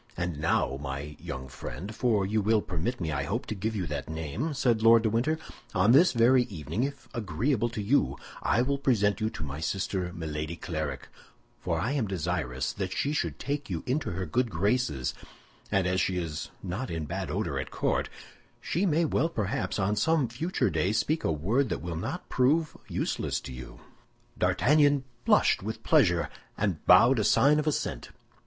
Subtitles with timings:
[0.17, 3.85] "And now, my young friend, for you will permit me, I hope, to give you
[3.85, 5.37] that name," said Lord de Winter,
[5.75, 10.11] "on this very evening, if agreeable to you, I will present you to my sister,
[10.11, 11.07] Milady Clarik,
[11.59, 15.13] for I am desirous that she should take you into her good graces;
[15.71, 18.09] and as she is not in bad odor at court,
[18.59, 23.39] she may perhaps on some future day speak a word that will not prove useless
[23.41, 23.81] to you."
[24.35, 26.27] D'Artagnan blushed with pleasure,
[26.57, 28.09] and bowed a sign of assent.